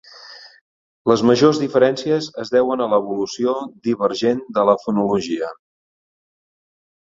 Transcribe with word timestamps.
Les 1.09 1.23
majors 1.29 1.59
diferències 1.63 2.29
es 2.43 2.51
deuen 2.55 2.81
a 2.85 2.87
l'evolució 2.93 3.53
divergent 3.89 4.43
de 4.57 4.65
la 4.71 4.77
fonologia. 4.87 5.53